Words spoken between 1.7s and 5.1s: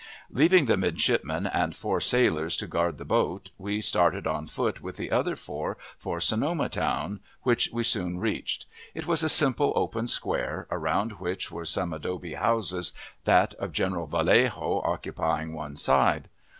four sailors to guard the boat, we started on foot with